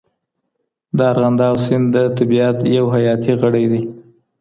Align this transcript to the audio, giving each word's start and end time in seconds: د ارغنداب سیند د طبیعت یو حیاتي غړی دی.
د 0.97 0.99
ارغنداب 1.11 1.55
سیند 1.65 1.85
د 1.95 1.97
طبیعت 2.17 2.57
یو 2.77 2.85
حیاتي 2.95 3.31
غړی 3.41 3.65
دی. 3.71 3.81